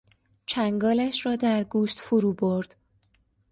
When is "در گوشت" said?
1.35-1.99